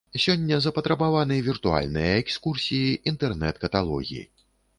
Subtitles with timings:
[0.23, 4.21] Сёння запатрабаваны віртуальныя экскурсіі, інтэрнэт-каталогі.